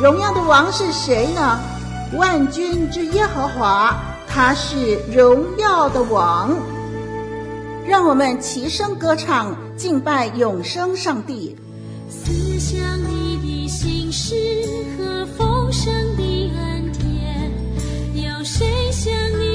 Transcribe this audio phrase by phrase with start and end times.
[0.00, 1.58] 荣耀的王是谁呢？
[2.16, 3.96] 万军之耶和华，
[4.28, 6.56] 他是荣耀的王。
[7.84, 11.56] 让我们齐声歌唱，敬拜永生上帝。
[12.08, 12.78] 思想
[13.10, 14.36] 你的心事
[14.96, 16.22] 和丰盛的
[16.56, 17.50] 恩典，
[18.14, 19.47] 有谁像你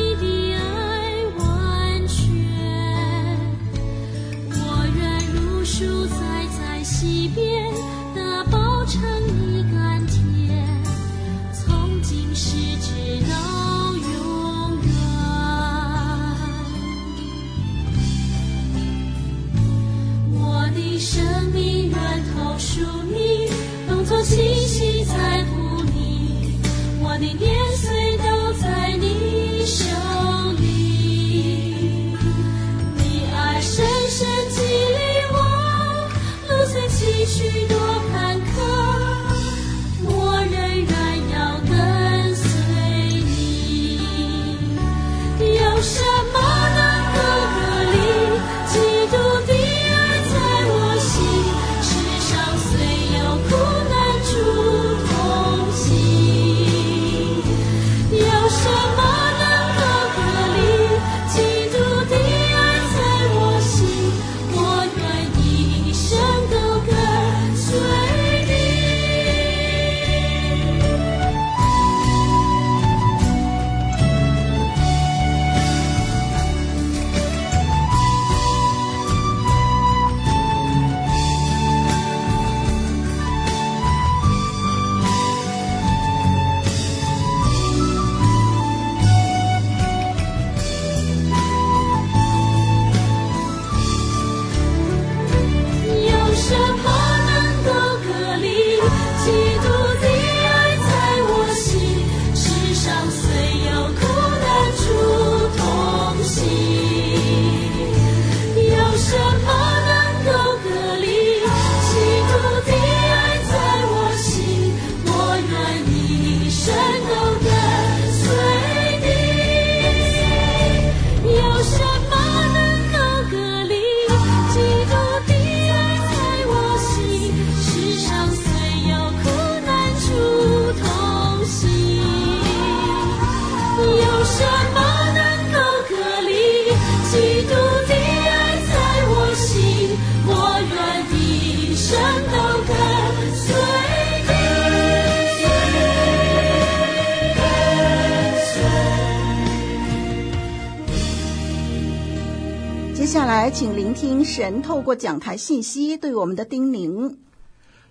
[152.95, 157.17] 接下来，请聆听神透过讲台信息对我们的叮咛。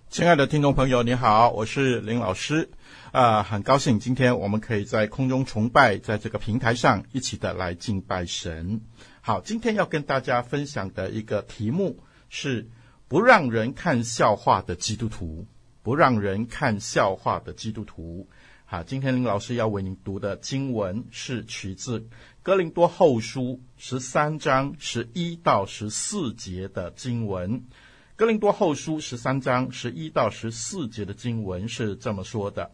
[0.08, 2.70] 亲爱的听众朋友，你好，我是林老师，
[3.10, 8.80] 啊、呃，很高兴今天我们可以在空中崇拜，在这个平台上一起的来敬拜神。
[9.20, 11.98] 好，今天要跟大家分享的一个题目
[12.28, 12.68] 是
[13.08, 15.44] 不让人看笑话的基督徒，
[15.82, 18.28] 不让人看笑话的基督徒。
[18.72, 22.08] 好，今天林老师要为您读的经文是取自
[22.42, 27.64] 哥林多后书十三章十一到十四节的经文。
[28.16, 32.70] 哥林多后书十三章十一到十四节的经文是这么说的：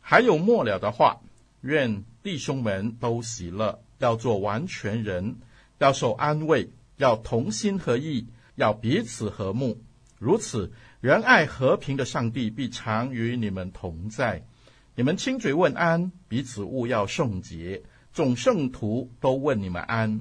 [0.00, 1.20] 还有末了的话，
[1.60, 5.36] 愿弟兄们都喜乐，要做完全人，
[5.76, 9.78] 要受安慰，要同心合意，要彼此和睦。
[10.18, 14.46] 如此，仁爱和平的上帝必常与你们同在。
[14.96, 17.82] 你们亲嘴问安，彼此勿要圣洁。
[18.12, 20.20] 众圣徒都问你们安。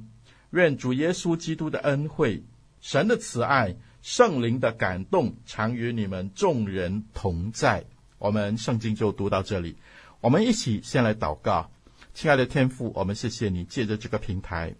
[0.49, 2.43] 愿主耶稣基督的恩惠、
[2.81, 7.85] 神的慈爱、圣灵的感动常与你们众人同在。
[8.17, 9.77] 我们圣经就读到这里，
[10.21, 11.69] 我们一起先来祷告。
[12.15, 14.73] 亲爱的天父，我们谢谢你借着这个平台，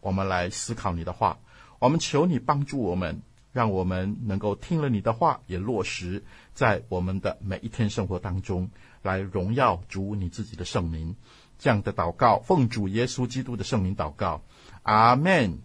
[0.00, 1.36] 我们来思考你的话。
[1.80, 3.20] 我们求你帮助我们，
[3.52, 6.22] 让我们能够听了你的话，也落实
[6.54, 8.70] 在我们的每一天生活当中，
[9.02, 11.14] 来荣耀主你自己的圣名。
[11.58, 14.42] 这样的祷告，奉主耶稣基督的圣名祷告，
[14.82, 15.58] 阿门。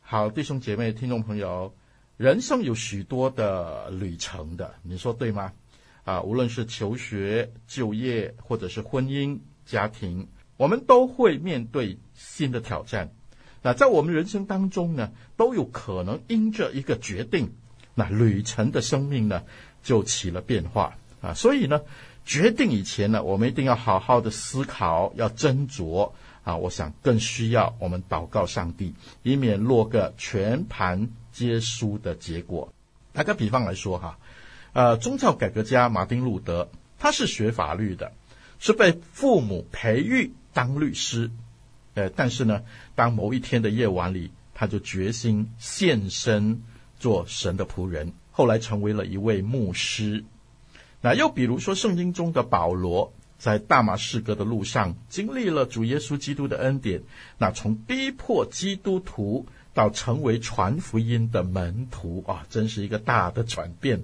[0.00, 1.74] 好，弟兄姐妹、听众朋友，
[2.16, 5.52] 人生有许多的旅程的，你说对吗？
[6.04, 9.38] 啊，无论是求学、就业，或者是婚姻。
[9.68, 13.12] 家庭，我们都会面对新的挑战。
[13.60, 17.52] 那在我们人生当中呢，都有可能因着一个决定，
[17.94, 19.44] 那旅程的生命呢，
[19.82, 21.34] 就起了变化啊。
[21.34, 21.82] 所以呢，
[22.28, 26.12] 决定以前呢，我们一定要好好的思考，要斟酌
[26.44, 26.54] 啊。
[26.58, 28.92] 我想更需要我们祷告上帝，
[29.22, 32.70] 以免落个全盘皆输的结果。
[33.14, 34.18] 打个比方来说哈，
[34.74, 38.12] 呃，宗教改革家马丁路德，他是学法律的。
[38.58, 41.30] 是被父母培育当律师，
[41.94, 42.62] 呃，但是呢，
[42.94, 46.60] 当某一天的夜晚里，他就决心献身
[46.98, 50.24] 做神的仆人，后来成为了一位牧师。
[51.00, 57.02] 那又比如说，圣经中的保罗在大马士革的路上，经历了主耶稣基督的恩典，
[57.38, 64.02] 那从逼迫基督徒到成为传福音的门徒啊，真是一个大的转变。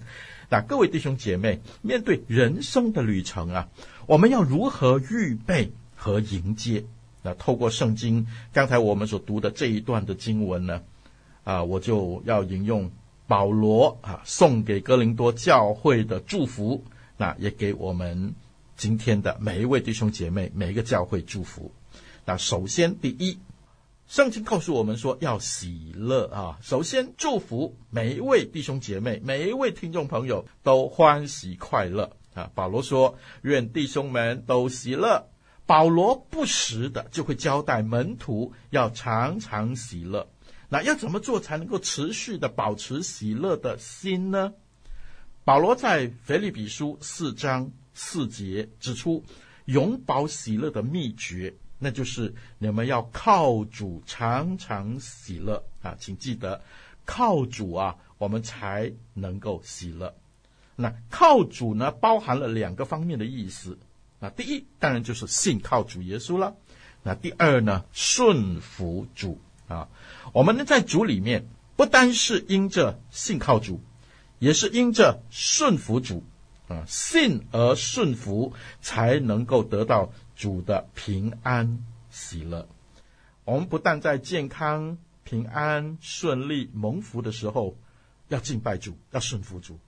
[0.48, 3.68] 那各位弟兄姐妹，面对人生的旅程啊。
[4.06, 6.84] 我们要如何预备和迎接？
[7.22, 10.82] 那透过圣经刚才我们所读的这一段的经文呢，
[11.42, 12.92] 啊，我就要引用
[13.26, 16.84] 保罗啊送给哥林多教会的祝福，
[17.16, 18.34] 那也给我们
[18.76, 21.72] 今天的每一位弟兄姐妹、每一个教会祝福。
[22.24, 23.38] 那首先，第一，
[24.06, 26.58] 圣经告诉我们说要喜乐啊。
[26.62, 32.10] 首先，祝福每一位弟兄姐妹、每一位听众朋友都欢喜快乐。
[32.34, 35.28] 啊，保罗说：“愿弟兄们都喜乐。”
[35.66, 40.28] 保罗不时的就会交代门徒要常常喜乐。
[40.74, 44.54] 那要怎么做才能够持续的保持喜乐的心呢？
[45.44, 49.22] 保罗在腓立比书四章四节指出，
[49.66, 55.94] 永保喜乐的秘诀，那就是你们要靠主常常喜乐啊！
[56.00, 56.60] 请记得，
[57.04, 60.12] 靠主啊，我们才能够喜乐。
[60.74, 63.78] 那靠主呢，包含了两个方面的意思。
[64.18, 66.56] 那第一，当然就是信靠主耶稣了。
[67.04, 69.38] 那第二呢，顺服主
[69.68, 69.88] 啊。
[70.32, 71.46] 我们呢，在主里面，
[71.76, 73.80] 不单是因着信靠主，
[74.38, 76.22] 也是因着顺服主
[76.68, 76.84] 啊。
[76.86, 82.68] 信而顺服，才能够得到主的平安喜乐。
[83.44, 87.76] 我们不但在健康、平安、顺利、蒙福的时候，
[88.28, 89.78] 要敬拜主，要顺服主。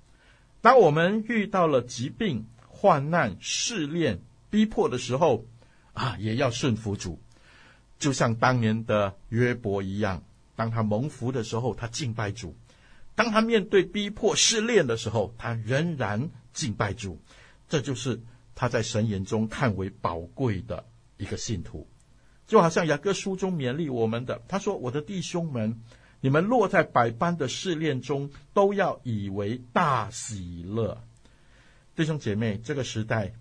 [0.61, 4.21] 当我们遇到了疾病、患难、试炼、
[4.51, 5.45] 逼迫的时候，
[5.95, 7.19] 啊，也要顺服主，
[7.99, 10.23] 就像当年的约伯一样。
[10.55, 12.51] 当他蒙福的时候，他敬拜主；
[13.15, 17.21] 当他面对逼迫、试炼的时候，他仍然敬拜主。
[17.69, 18.21] 这就是
[18.55, 20.85] 他在神眼中看为宝贵的
[21.17, 21.87] 一个信徒。
[22.47, 25.81] 就好像雅各书中勉励我们的，他说：“我的弟兄们。”
[26.23, 31.05] 你们落在百般的试炼中，都要以为大喜乐。
[31.95, 33.35] 弟兄姐妹，这个时代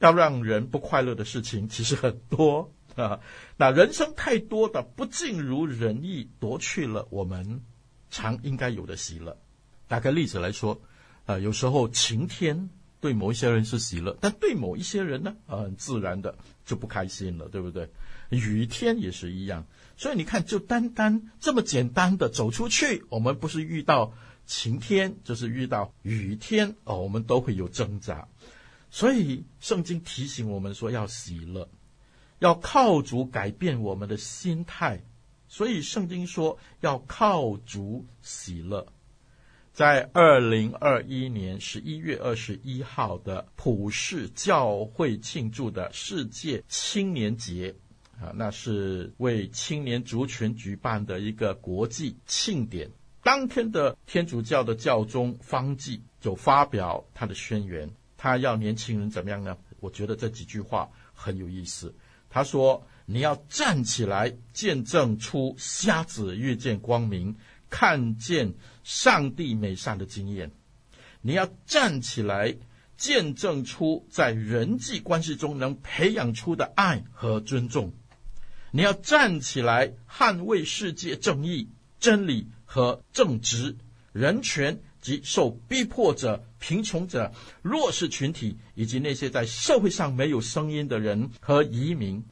[0.00, 3.20] 要让人不快乐的事情其实很多啊。
[3.56, 7.62] 那人生太多的不尽如人意，夺去了我们
[8.10, 9.36] 常应该有的喜乐。
[9.88, 10.80] 打个例子来说，
[11.26, 12.70] 啊，有时候晴天
[13.00, 17.88] 对某一些人是喜乐，但对某一些人呢，啊，很自然的就不开心了，对不对？
[18.30, 19.66] 雨天也是一样。
[19.96, 24.14] 所以你看，就单单这么简单的走出去，我们不是遇到
[24.46, 28.26] 晴天，就是遇到雨天哦，我们都会有挣扎。
[28.90, 31.68] 所以圣经提醒我们说要喜乐，
[32.42, 35.00] 要靠主改变我们的心态。
[35.46, 38.84] 所以圣经说要靠主喜乐。
[39.72, 47.72] 在二零二一年十一月二十一号的普世教会庆祝的世界青年节。
[48.20, 52.90] 啊，那是为青年族群举办的一个国际庆典。
[53.22, 59.56] 当天的天主教的教宗方济就发表他的宣言，他要年轻人怎么样呢？
[59.80, 61.92] 我觉得这几句话很有意思。
[62.34, 67.36] 他说：“你要站起来，见证出瞎子遇见光明，
[67.68, 70.50] 看见上帝美善的经验。
[71.20, 72.56] 你要站起来，
[72.96, 77.92] 见证出在人际关系中能培养出的爱和尊重。”
[78.72, 81.68] 你要站起来捍卫世界正义、
[82.00, 83.76] 真理和正直、
[84.14, 92.24] 人权及受逼迫者、贫穷者、弱势群体，以及那些在社会上没有声音的人和移民。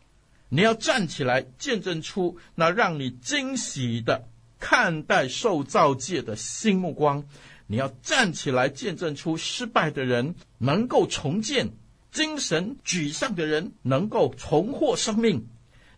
[0.49, 4.28] 你要站起来，见证出那让你惊喜的
[4.60, 7.25] 看待受造界的新目光。
[7.66, 11.68] 你要站起来，见证出失败的人能够重建，
[12.12, 15.49] 精神沮丧的人能够重获生命。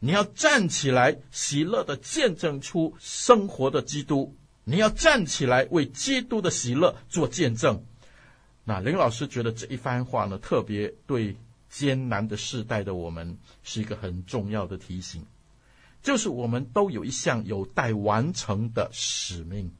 [0.00, 4.34] 你要站起来，喜乐的见证出生活的基督。
[4.64, 7.84] 你要站起来，为基督的喜乐做见证。
[8.64, 11.36] 那林老师觉得这一番话呢，特别对
[11.68, 15.24] 艰难的世代的我们是一个很重要的提醒，
[16.02, 19.70] 就是我们都有一项有待完成的使命。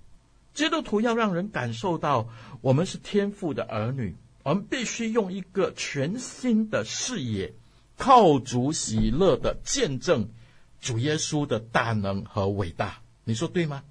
[0.53, 2.29] 基督徒要让人感受到
[2.61, 7.55] 我们是天父的儿女，我们必须用一个全新的视野，
[7.97, 10.29] 靠主喜乐的见证
[10.81, 13.01] 主耶稣的大能和伟大。
[13.25, 13.85] 你说对吗，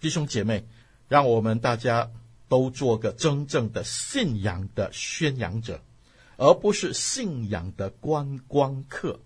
[0.00, 0.66] 弟兄姐妹？
[1.08, 2.10] 让我们大家
[2.48, 5.80] 都做个真正的信仰的宣扬者，
[6.36, 9.20] 而不是信仰的观光客。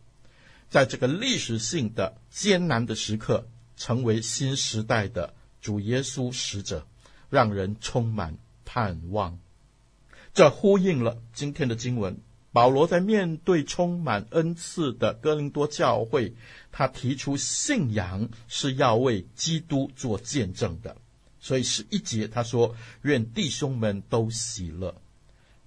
[0.69, 5.35] 在这个历史性的艰难的时刻，成为新时代的。
[5.61, 6.89] 主耶稣使者，
[7.31, 9.39] 让人充满盼望。
[10.35, 12.21] 这呼应了今天的经文。
[12.51, 16.35] 保罗在面对充满恩赐的哥林多教会，
[16.73, 20.97] 他提出信仰是要为基督做见证的。
[21.43, 24.95] 所以十一节他说：“愿弟兄们都喜乐。”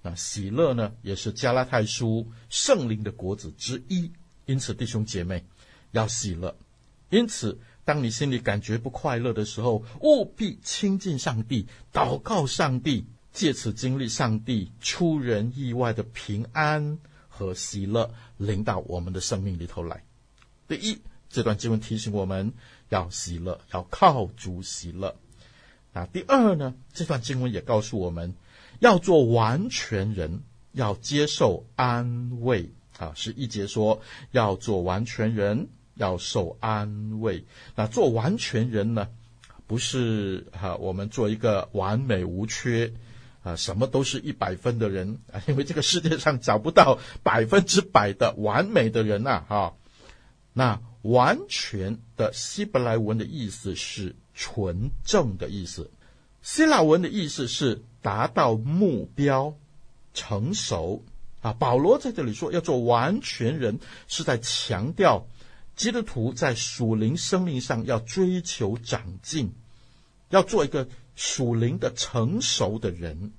[0.02, 4.10] 那喜乐呢，也是加拉太书圣灵的果子之一。
[4.46, 5.44] 因此，弟兄姐妹
[5.92, 6.56] 要喜乐。
[7.10, 7.56] 因此。
[7.86, 20.02] 当你心里感觉不快乐的时候，务必亲近上帝，祷告上帝，借此经历上帝出人意外的平安和喜乐临到我们的生命里头来。
[20.66, 22.52] 第一，这段经文提醒我们
[22.88, 25.14] 要喜乐，要靠主喜乐。
[25.96, 26.74] 那第二呢？
[26.92, 28.34] 这段经文也告诉我们
[28.80, 32.68] 要做完全人，要接受安慰。
[32.98, 35.68] 啊，十一节说要做完全人。
[35.94, 37.46] 要受安慰。
[37.74, 39.08] 那做完全人呢？
[39.66, 42.92] 不是哈、啊，我们做一个完美无缺
[43.42, 45.40] 啊，什么都是一百分的人啊。
[45.48, 49.76] 因为这个世界上找不到百分之百的完美的人呐、啊，哈、
[50.52, 55.90] 那完全的希伯来文的意思是纯正的意思，
[56.42, 59.56] 希腊文的意思是达到目标、
[60.12, 61.02] 成熟
[61.40, 61.54] 啊。
[61.54, 65.26] 保罗在这里说要做完全人，是在强调。
[65.74, 69.52] 基督徒在属灵生命上要追求长进，
[70.30, 73.32] 要做一个属灵的成熟的人。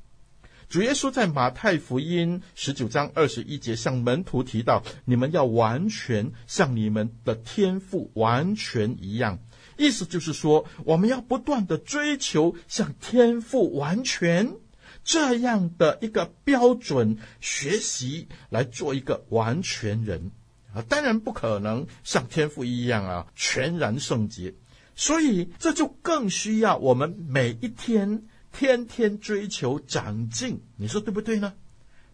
[0.70, 9.39] 主耶稣在马太福音十九章二十一节向门徒提到：“你们要完全像你们的天父完全一样。”
[9.78, 14.56] 意思就是说，我们要不断的追求像天赋完全
[15.04, 20.32] 这样的一个标准，学习来做一个完全人。
[20.74, 24.54] 啊，当然不可能像天赋一样啊，全然圣洁，
[24.96, 31.54] 所以这就更需要我们每一天天天追求长进，你说对不对呢？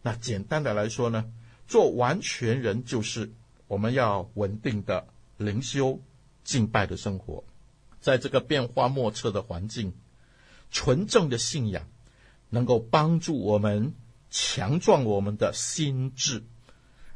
[0.01, 1.25] 那简单的来说呢，
[1.67, 3.32] 做完全人就是
[3.67, 6.00] 我们要稳定的灵修
[6.43, 7.43] 敬拜的生活，
[8.03, 9.93] 在这个变化莫测的环境，
[10.69, 11.88] 纯正的信仰
[12.50, 13.93] 能够帮助我们
[14.29, 16.43] 强壮我们的心智。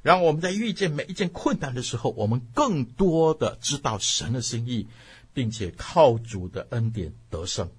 [0.01, 4.88] 让我们在遇见每一件困难的时候，我们更多的知道神的心意，
[5.34, 7.70] 并且靠主的恩典得胜。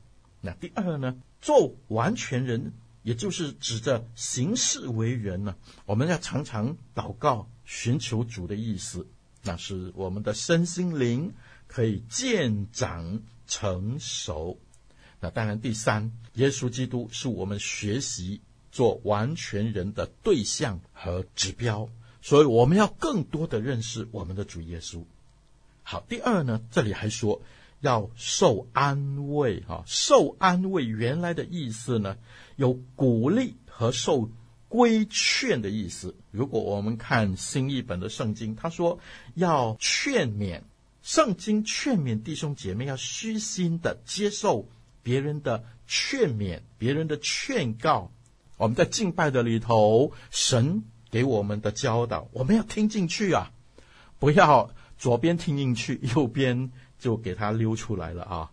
[0.42, 9.06] 那第二呢，做完全人，也就是指着行事为人呢，我们要常常祷告，寻求主的意思，
[9.44, 11.32] 那是我们的身心灵
[11.68, 14.58] 可以渐长成熟。
[15.20, 18.40] 那当然，第三，耶稣基督是我们学习
[18.72, 21.88] 做完全人的对象和指标。
[22.20, 25.04] 所以我们要更多的认识我们的主耶稣。
[25.84, 27.40] 好，第二呢，这里还说
[27.80, 32.18] 要受安慰哈，受安慰原来的意思呢，
[32.56, 34.28] 有鼓励和受
[34.68, 36.14] 规劝的意思。
[36.30, 38.98] 如果我们看新译本的圣经，他说
[39.34, 40.62] 要劝勉，
[41.08, 44.68] 圣经劝勉弟兄姐妹要虚心的接受
[45.02, 48.12] 别人的劝勉，别人的劝告。
[48.58, 50.84] 我们在敬拜的里头，神。
[51.10, 53.50] 给我们的教导，我们要听进去啊！
[54.18, 58.50] 不要左边听进去，右边就给他溜出来了啊！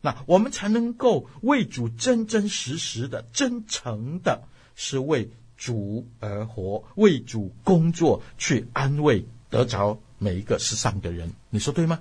[0.00, 4.44] 那我们才能够为主真真实实的、真诚的，
[4.76, 11.32] 是为主而活，为主工作，去安慰得着每一个世上的人。
[11.50, 12.00] 你说对吗？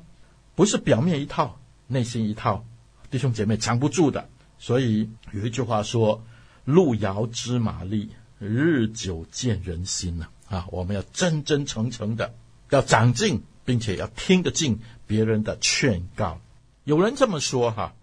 [0.55, 2.65] 不是表面一套，内心一套，
[3.11, 4.27] 弟兄姐妹藏不住的。
[4.59, 6.23] 所以有一句话说
[6.65, 8.09] ：“路遥知马力，
[8.39, 12.33] 日久见人心。”呢啊，我们要真真诚诚的
[12.69, 16.39] 要长进，并且要听得进别人的劝告。
[16.85, 17.93] 有人这么说哈，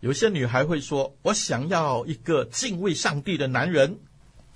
[0.00, 3.98] 有些女孩会说：“我想要一个敬畏上帝的男人。”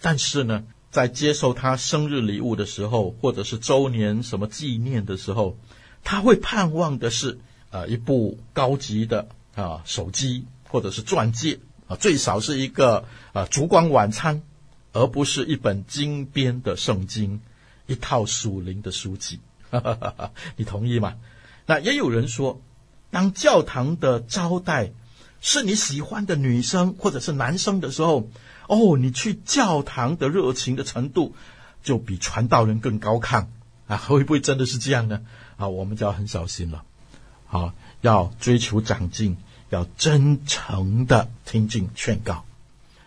[0.01, 5.59] 但是呢，在接受他生日礼物的时候，或者是周年什么纪念的时候，
[6.05, 10.47] 他会盼望的是呃一部高级的啊手机。
[10.73, 14.41] 或者是钻戒啊，最少是一个啊烛光晚餐，
[14.95, 17.43] 而不是一本金边的圣经，
[17.87, 19.39] 一套属灵的书籍。
[20.57, 21.17] 你同意吗？
[21.67, 22.63] 那也有人说，
[23.11, 24.93] 当教堂的招待
[25.43, 28.31] 是你喜欢的女生或者是男生的时候，
[28.69, 31.35] 哦，你去教堂的热情的程度
[31.83, 33.47] 就比传道人更高亢
[33.87, 33.97] 啊？
[33.97, 35.23] 会不会真的是这样呢？
[35.57, 36.85] 啊，我们就要很小心了。
[37.47, 39.37] 好，要追求长进。
[39.73, 42.45] 要真诚的听进劝告。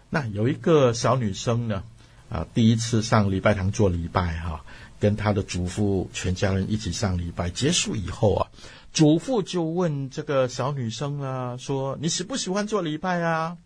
[0.09, 1.83] 那有一个小女生呢，
[2.27, 4.65] 啊，第一次上礼拜堂做礼拜哈，
[4.99, 7.51] 跟她的祖父全家人一起上礼拜。
[7.51, 8.47] 结束以后啊，
[8.91, 13.57] 祖父就问这个小女生啊，说：“你喜不喜欢做礼拜啊？”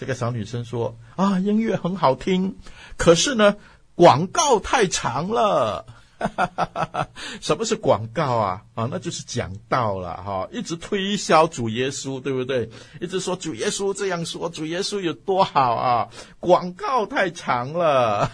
[0.00, 2.56] 这个小女生说：“啊，音乐很好听，
[2.96, 3.56] 可是呢，
[3.94, 5.84] 广告太长了。”
[6.18, 7.08] 哈哈哈哈哈！
[7.42, 8.64] 什么是广告啊？
[8.74, 12.70] 啊，那就是讲道了哈，一直推销主耶稣，对不对？
[12.98, 16.08] 一直说主耶稣这样说，主耶稣有多好啊！
[16.38, 18.30] 广告太长了，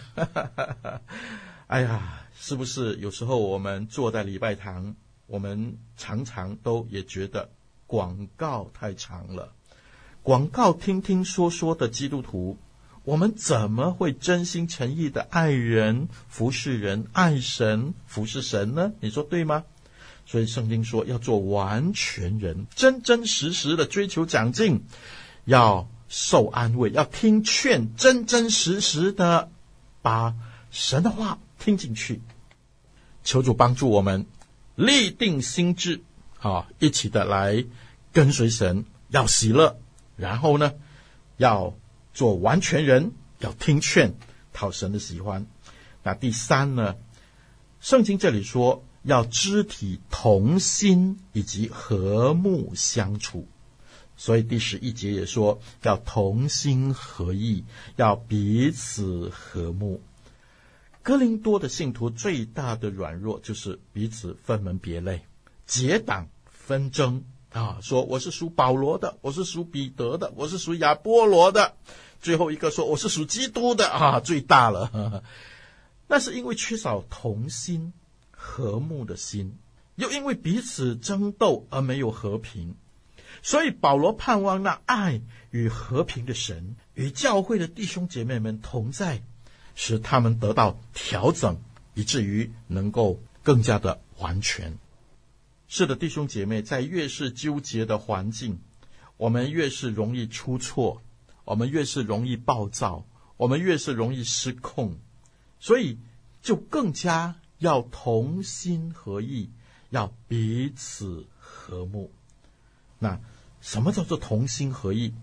[1.66, 4.94] 哎呀，是不是有时候我们坐在礼拜堂，
[5.26, 7.50] 我们常常都也觉得
[7.88, 9.52] 广告太长了？
[10.26, 12.58] 广告听听说说的基督徒。
[13.04, 18.90] 我们怎么会真心诚意的爱人、服侍人、爱神、服侍神呢？
[18.98, 19.62] 你说对吗？
[20.26, 24.82] 所以圣经说要做完全人，真真实实的追求长进，
[25.44, 29.48] 要受安慰，要听劝，真真实实的
[30.02, 30.34] 把
[30.72, 32.20] 神的话听进去。
[33.22, 34.26] 求主帮助我们
[34.74, 36.02] 立定心志，
[36.40, 37.64] 啊，一起的来
[38.12, 39.78] 跟随神，要喜乐，
[40.16, 40.74] 然后呢，
[41.36, 41.74] 要。
[42.14, 44.14] 做完全人，要听劝，
[44.54, 45.44] 讨神的喜欢。
[46.02, 46.96] 那第三呢？
[47.78, 53.46] 圣经这里说要肢体同心，以及和睦相处。
[54.16, 60.00] 所以第十一节也说要同心合意，要彼此和睦。
[61.02, 65.26] 哥林多的信徒最大的软弱就是彼此分门别类、
[65.66, 67.24] 结党纷争
[67.56, 67.78] 啊！
[67.80, 71.74] 说我是属保罗的，我是属彼得的，我是属亚波罗的。
[72.20, 75.24] 最后一个说我是属基督的啊，最大了呵呵。
[76.06, 77.92] 那是因为缺少同心
[78.30, 79.58] 和睦的心，
[79.94, 82.74] 又因为彼此争斗而没有和平。
[83.42, 89.22] 所以保罗盼望那爱与和平的神与教会的弟兄姐妹们同在，
[89.74, 91.56] 使他们得到调整，
[91.94, 94.78] 以至于能够更加的完全。
[95.68, 98.60] 是的，弟兄姐妹，在越是纠结的环境，
[99.16, 101.02] 我们越是容易出错。
[101.44, 104.96] 我们越是容易暴躁，我们越是容易失控，
[105.60, 105.96] 所以
[106.42, 109.50] 就更加要同心合意，
[109.90, 112.10] 要彼此和睦。
[112.98, 113.20] 那
[113.60, 115.14] 什么叫做同心合意？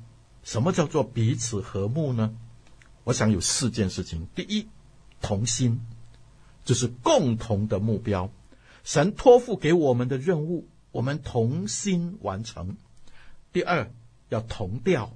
[0.44, 2.34] 什么叫做彼此和睦呢？
[3.04, 4.26] 我想有四件事情。
[4.34, 4.70] 第一，
[5.22, 5.82] 同心，
[6.64, 8.32] 就是共同的目标，
[8.84, 12.78] 神托付给我们的任务，我们同心完成。
[13.52, 13.92] 第二，
[14.30, 15.14] 要同调。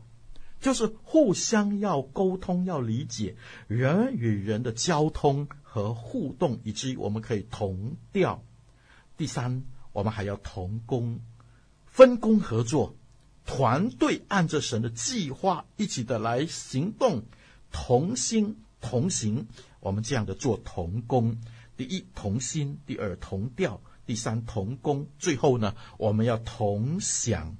[0.60, 3.36] 就是互相要沟通，要理解
[3.68, 8.44] 人与人的交通和互动，以至于我们可以同调。
[9.18, 11.20] 第三，我们还要同工，
[11.86, 12.96] 分工合作，
[13.46, 17.22] 团队按着神的计划一起的来行动，
[17.72, 19.48] 同心同行。
[19.80, 21.38] 我们这样的做同工，
[21.78, 27.56] 第一同心，第二同调，第三同工，最后呢，我们要同享，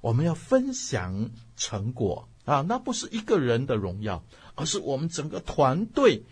[0.00, 2.28] 我们要分享成果。
[2.44, 4.24] 啊，那不是一个人的荣耀，
[4.56, 6.24] 而是我们整个团队，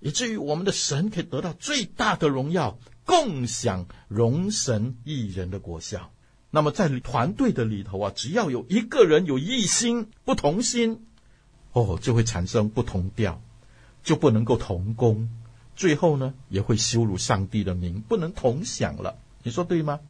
[0.00, 6.10] 以至于我们的神可以得到最大的荣耀，共享荣神益人的果效。
[6.50, 11.04] 那么在团队的里头啊，只要有一个人有异心、不同心，
[11.72, 13.42] 哦，就会产生不同调，
[14.02, 15.28] 就不能够同工，
[15.78, 19.16] 最后呢，也会羞辱上帝的名，不能同享了。
[19.44, 20.00] 你说对吗？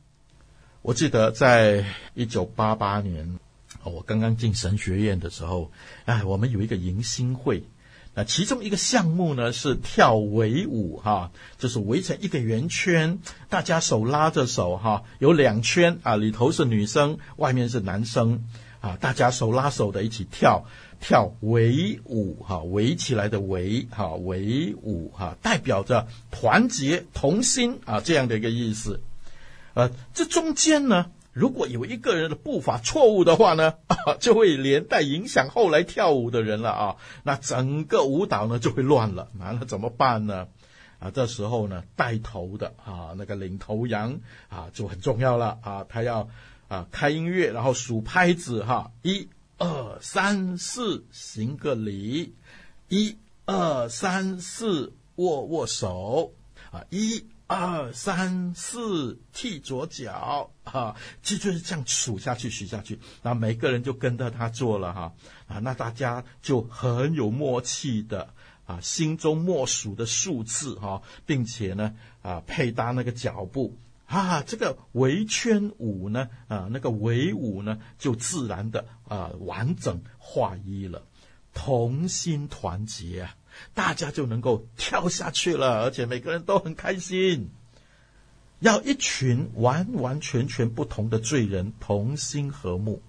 [0.81, 3.39] 我记得在一九八八年。
[3.85, 5.71] 我刚刚进神学院的时候，
[6.07, 7.63] 哎，我们有一个迎新会，
[8.15, 13.19] 那其中一个项目呢是跳围舞，哈，就是围成一个圆圈，
[13.51, 18.43] 大家手拉着手，哈，有两圈啊，里头是女生，外面是男生，
[18.81, 20.65] 啊，大家手拉手的一起跳
[21.01, 29.01] 跳围舞哈，围起来的围哈，围舞哈，代表着团结同心啊，这样的一个意思。
[29.75, 33.75] 呃，这中间呢，如果有一个人的步伐错误的话呢，
[34.21, 40.47] 就会连带影响后来跳舞的人了啊，那整个舞蹈呢就会乱了，完了怎么办呢？
[41.01, 46.29] 啊，这时候呢，带头的啊，那个领头羊啊就很重要了啊，他要。
[46.69, 52.33] 啊，开音乐，然后数拍子，哈，一、二、三、四，行个礼；
[52.89, 56.33] 一、二、三、四，握握手；
[56.71, 65.15] 啊，一、二、三、四，踢左脚，啊，这就是这样数下去，数下去，那每个人就跟着他做了，哈，
[65.47, 68.35] 啊，那大家就很有默契的，
[68.67, 73.75] 啊，心中默数的数字，哈，并且呢，啊，配搭那个脚步。
[74.09, 81.03] 啊，这个围圈舞呢，啊，那个围舞呢，就自然的啊完整划一了，
[81.53, 83.37] 同心团结啊，
[83.75, 87.51] 大家就能够跳下去了，而且每个人都很开心。
[88.61, 93.03] 要一群完完全全不同的罪人同心合睦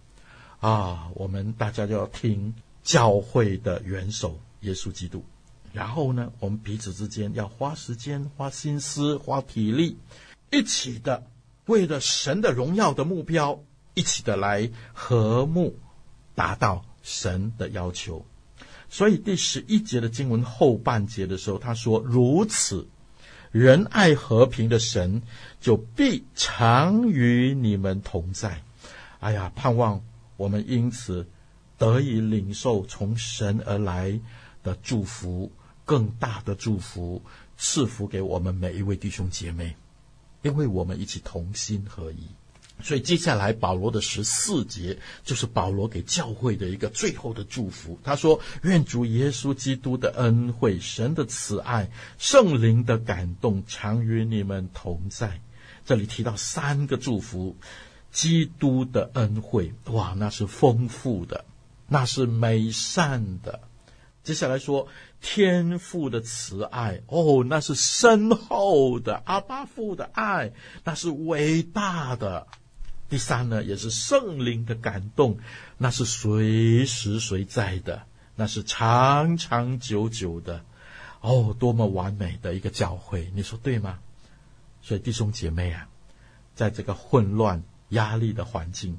[0.59, 5.23] 啊，我们大家就要听教会的元首耶稣基督，
[5.71, 9.97] 然后呢，我们彼此之间要花时间、花心思、花体力。
[10.51, 11.27] 一起的，
[11.65, 15.77] 为了神的荣耀的目标，一起的来和睦，
[16.35, 18.25] 达到神的要求。
[18.89, 22.87] 所以第十一节的经文后半节的时候，他说：“如此，
[23.51, 25.21] 仁爱和平的神
[25.61, 28.63] 就必常与你们同在。”
[29.21, 30.01] 哎呀，盼望
[30.37, 31.27] 我们因此
[31.77, 34.19] 得以领受从神而来
[34.63, 35.51] 的祝福，
[35.85, 37.21] 更大的祝福
[37.57, 39.75] 赐福给我们每一位弟兄姐妹。
[40.41, 42.27] 因为我们一起同心合一，
[42.81, 47.99] 所以接下来保罗的十四节就是保罗给教会的一个最后的祝福。
[48.03, 55.41] 他说：“愿主耶稣基督的恩惠、神的慈爱、圣灵的感动，常与你们同在。”
[55.85, 57.57] 这里提到三个祝福：
[58.11, 61.43] 基督的恩惠，哇，那是丰富的，
[61.87, 63.59] 那是美善的。
[64.23, 64.87] 接下来说。
[65.21, 70.53] 天父的慈爱哦，那是深厚的；阿爸父的爱，
[70.85, 72.47] 那是伟大的。
[73.09, 75.37] 第三呢，也是圣灵的感动，
[75.77, 78.03] 那是随时随在的，
[78.37, 80.63] 那是长长久久的。
[81.19, 83.99] 哦，多么完美的一个教会，你说对吗？
[84.81, 85.89] 所以弟兄姐妹啊，
[86.55, 88.97] 在这个混乱、压力的环境，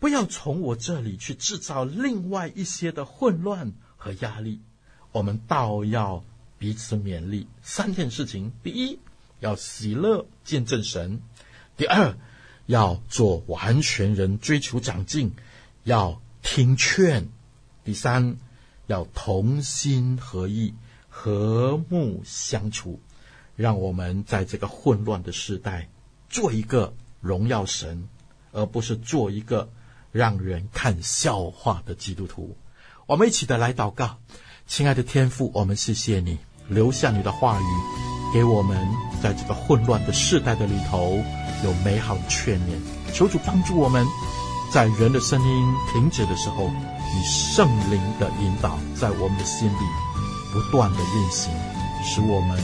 [0.00, 4.62] 不要从我这里去制造另外一些的混乱和压力。
[5.12, 6.24] 我们倒要
[6.56, 8.98] 彼此勉励，三件事情：第一，
[9.40, 11.18] 要喜乐见证神；
[11.76, 12.16] 第二，
[12.64, 15.34] 要做完全人，追求长进，
[15.84, 17.24] 要听劝；
[17.84, 18.38] 第三，
[18.86, 20.72] 要同心合意，
[21.08, 23.00] 和睦相处。
[23.56, 25.88] 让我们在这个混乱的时代，
[26.30, 28.08] 做一个荣耀神，
[28.52, 29.68] 而不是做一个
[30.12, 32.56] 让人看笑话的基督徒。
[33.08, 34.18] 我们一起的来祷告。
[34.66, 37.64] 亲爱的天父，我们谢谢你留下你的话语，
[38.34, 38.76] 给我们
[39.22, 41.16] 在这个混乱的世代的里头
[41.64, 42.76] 有美好的劝勉。
[43.14, 44.06] 求主帮助我们，
[44.70, 49.82] 在人的声音停止的时候，以圣灵的引导在我们的心里
[50.52, 51.50] 不断的运行，
[52.04, 52.62] 使我们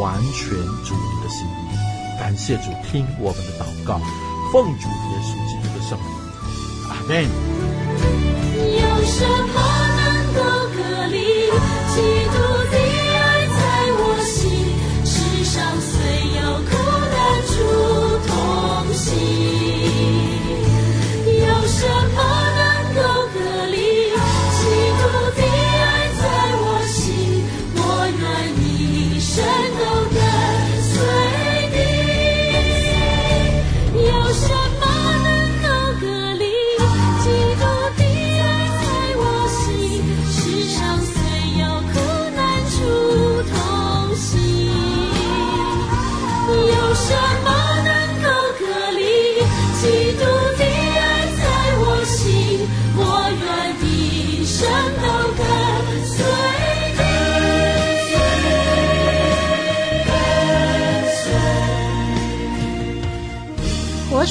[0.00, 0.50] 完全
[0.84, 2.18] 主你的心意。
[2.18, 4.00] 感谢主，听我们的祷告，
[4.52, 6.08] 奉主耶稣基督的圣名，
[6.90, 7.75] 阿门。
[9.06, 9.85] 身旁